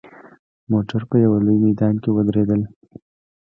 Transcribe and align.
موټر 0.71 1.01
په 1.09 1.15
یوه 1.23 1.37
لوی 1.45 1.57
میدان 1.65 1.95
کې 2.03 2.09
ودرېدل. 2.13 2.61